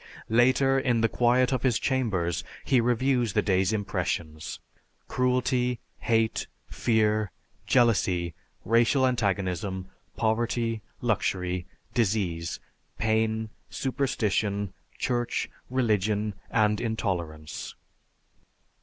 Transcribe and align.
Later, 0.29 0.79
in 0.79 1.01
the 1.01 1.07
quiet 1.07 1.51
of 1.53 1.61
his 1.61 1.77
chambers, 1.77 2.43
he 2.65 2.81
reviews 2.81 3.33
the 3.33 3.43
day's 3.43 3.71
impressions 3.71 4.59
cruelty, 5.07 5.79
hate, 5.99 6.47
fear, 6.65 7.29
jealousy, 7.67 8.33
racial 8.65 9.05
antagonism, 9.05 9.89
poverty, 10.15 10.81
luxury, 11.01 11.67
disease, 11.93 12.59
pain, 12.97 13.51
superstition, 13.69 14.73
church, 14.97 15.47
religion, 15.69 16.33
and 16.49 16.81
intolerance. 16.81 17.75